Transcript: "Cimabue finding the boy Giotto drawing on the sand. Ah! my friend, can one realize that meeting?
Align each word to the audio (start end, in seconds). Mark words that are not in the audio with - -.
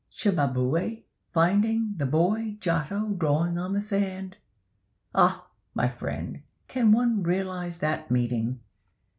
"Cimabue 0.09 1.03
finding 1.31 1.93
the 1.97 2.07
boy 2.07 2.57
Giotto 2.59 3.09
drawing 3.13 3.59
on 3.59 3.73
the 3.73 3.81
sand. 3.81 4.37
Ah! 5.13 5.51
my 5.75 5.89
friend, 5.89 6.41
can 6.67 6.91
one 6.91 7.21
realize 7.21 7.77
that 7.77 8.09
meeting? 8.09 8.61